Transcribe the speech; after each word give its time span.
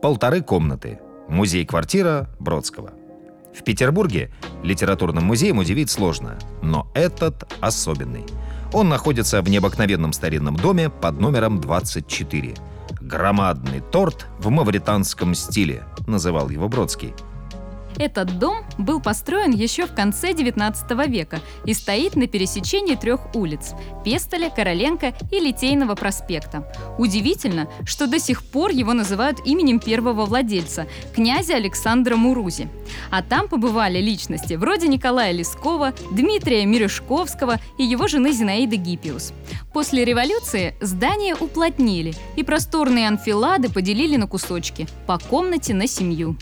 полторы 0.00 0.42
комнаты. 0.42 0.98
Музей-квартира 1.28 2.28
Бродского. 2.38 2.92
В 3.54 3.62
Петербурге 3.62 4.32
литературным 4.62 5.24
музеем 5.24 5.58
удивить 5.58 5.90
сложно, 5.90 6.38
но 6.62 6.90
этот 6.94 7.52
особенный. 7.60 8.24
Он 8.72 8.88
находится 8.88 9.42
в 9.42 9.48
необыкновенном 9.48 10.12
старинном 10.12 10.56
доме 10.56 10.88
под 10.88 11.20
номером 11.20 11.60
24. 11.60 12.54
«Громадный 13.00 13.80
торт 13.80 14.26
в 14.38 14.50
мавританском 14.50 15.34
стиле», 15.34 15.84
называл 16.06 16.48
его 16.48 16.68
Бродский– 16.68 17.14
этот 17.98 18.38
дом 18.38 18.58
был 18.78 19.00
построен 19.00 19.50
еще 19.50 19.86
в 19.86 19.94
конце 19.94 20.32
19 20.32 20.90
века 21.08 21.40
и 21.64 21.74
стоит 21.74 22.16
на 22.16 22.26
пересечении 22.26 22.94
трех 22.94 23.34
улиц– 23.34 23.72
Пестоля, 24.04 24.50
Короленко 24.50 25.12
и 25.30 25.40
Литейного 25.40 25.94
проспекта. 25.94 26.72
Удивительно, 26.98 27.68
что 27.84 28.06
до 28.06 28.18
сих 28.18 28.42
пор 28.42 28.70
его 28.70 28.92
называют 28.92 29.38
именем 29.44 29.78
первого 29.80 30.24
владельца– 30.24 30.86
князя 31.14 31.56
Александра 31.56 32.16
Мурузи. 32.16 32.68
А 33.10 33.22
там 33.22 33.48
побывали 33.48 33.98
личности 33.98 34.54
вроде 34.54 34.88
Николая 34.88 35.32
Лескова, 35.32 35.92
Дмитрия 36.12 36.64
Мирешковского 36.64 37.60
и 37.78 37.84
его 37.84 38.06
жены 38.08 38.32
Зинаиды 38.32 38.76
Гиппиус. 38.76 39.32
После 39.72 40.04
революции 40.04 40.74
здание 40.80 41.34
уплотнили 41.34 42.14
и 42.36 42.42
просторные 42.42 43.08
анфилады 43.08 43.68
поделили 43.68 44.16
на 44.16 44.26
кусочки– 44.26 44.86
по 45.06 45.18
комнате 45.18 45.74
на 45.74 45.86
семью. 45.86 46.36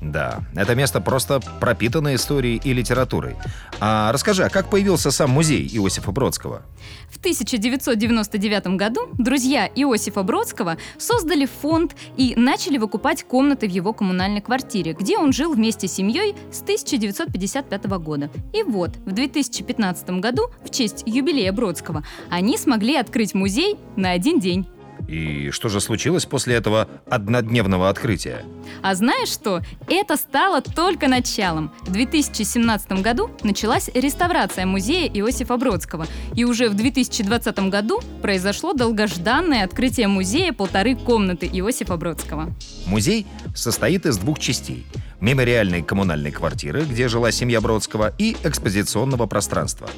Да, 0.00 0.42
это 0.54 0.74
место 0.74 1.00
просто 1.00 1.40
пропитано 1.60 2.14
историей 2.14 2.60
и 2.62 2.72
литературой. 2.72 3.36
А 3.80 4.12
расскажи, 4.12 4.44
а 4.44 4.50
как 4.50 4.70
появился 4.70 5.10
сам 5.10 5.30
музей 5.30 5.66
Иосифа 5.72 6.12
Бродского? 6.12 6.62
В 7.10 7.18
1999 7.18 8.66
году 8.76 9.08
друзья 9.14 9.66
Иосифа 9.66 10.22
Бродского 10.22 10.76
создали 10.98 11.46
фонд 11.46 11.96
и 12.16 12.34
начали 12.36 12.78
выкупать 12.78 13.24
комнаты 13.24 13.66
в 13.66 13.70
его 13.70 13.92
коммунальной 13.92 14.40
квартире, 14.40 14.92
где 14.92 15.16
он 15.16 15.32
жил 15.32 15.54
вместе 15.54 15.88
с 15.88 15.92
семьей 15.92 16.34
с 16.52 16.60
1955 16.62 17.84
года. 17.98 18.30
И 18.52 18.62
вот, 18.62 18.96
в 19.06 19.12
2015 19.12 20.10
году, 20.20 20.50
в 20.62 20.70
честь 20.70 21.02
юбилея 21.06 21.52
Бродского, 21.52 22.04
они 22.30 22.58
смогли 22.58 22.96
открыть 22.96 23.34
музей 23.34 23.76
на 23.96 24.10
один 24.10 24.38
день. 24.40 24.66
И 25.08 25.50
что 25.50 25.68
же 25.68 25.80
случилось 25.80 26.24
после 26.24 26.54
этого 26.56 26.88
однодневного 27.08 27.88
открытия? 27.88 28.44
А 28.82 28.94
знаешь 28.94 29.28
что? 29.28 29.60
Это 29.86 30.16
стало 30.16 30.62
только 30.62 31.08
началом. 31.08 31.72
В 31.82 31.92
2017 31.92 33.02
году 33.02 33.30
началась 33.42 33.88
реставрация 33.94 34.66
музея 34.66 35.08
Иосифа 35.08 35.56
Бродского. 35.56 36.06
И 36.34 36.44
уже 36.44 36.68
в 36.68 36.74
2020 36.74 37.58
году 37.70 38.00
произошло 38.22 38.72
долгожданное 38.72 39.64
открытие 39.64 40.08
музея 40.08 40.52
полторы 40.52 40.96
комнаты 40.96 41.46
Иосифа 41.46 41.96
Бродского. 41.96 42.52
Музей 42.86 43.26
состоит 43.54 44.06
из 44.06 44.18
двух 44.18 44.38
частей– 44.38 44.86
мемориальной 45.24 45.82
коммунальной 45.82 46.30
квартиры, 46.30 46.82
где 46.84 47.08
жила 47.08 47.32
семья 47.32 47.62
Бродского, 47.62 48.12
и 48.18 48.36
экспозиционного 48.44 49.26
пространства. 49.26 49.88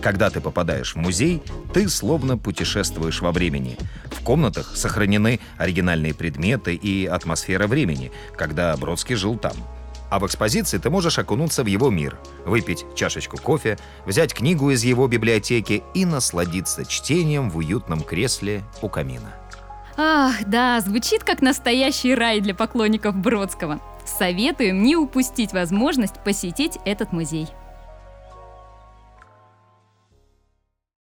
Когда 0.00 0.30
ты 0.30 0.40
попадаешь 0.40 0.94
в 0.94 0.96
музей, 0.96 1.42
ты 1.74 1.88
словно 1.88 2.38
путешествуешь 2.38 3.20
во 3.20 3.32
времени. 3.32 3.76
В 4.12 4.22
комнатах 4.22 4.76
сохранены 4.76 5.40
оригинальные 5.58 6.14
предметы 6.14 6.76
и 6.76 7.04
атмосфера 7.04 7.66
времени, 7.66 8.12
когда 8.36 8.76
Бродский 8.76 9.16
жил 9.16 9.36
там. 9.36 9.54
А 10.08 10.20
в 10.20 10.26
экспозиции 10.26 10.78
ты 10.78 10.88
можешь 10.88 11.18
окунуться 11.18 11.64
в 11.64 11.66
его 11.66 11.90
мир, 11.90 12.16
выпить 12.44 12.84
чашечку 12.94 13.38
кофе, 13.38 13.76
взять 14.06 14.32
книгу 14.32 14.70
из 14.70 14.84
его 14.84 15.08
библиотеки 15.08 15.82
и 15.94 16.04
насладиться 16.04 16.84
чтением 16.84 17.50
в 17.50 17.56
уютном 17.56 18.02
кресле 18.02 18.62
у 18.82 18.88
камина. 18.88 19.34
Ах, 19.98 20.44
да, 20.46 20.80
звучит 20.80 21.24
как 21.24 21.40
настоящий 21.40 22.14
рай 22.14 22.40
для 22.40 22.54
поклонников 22.54 23.16
Бродского. 23.16 23.80
Советуем 24.04 24.82
не 24.82 24.94
упустить 24.94 25.52
возможность 25.52 26.22
посетить 26.22 26.78
этот 26.84 27.12
музей. 27.12 27.48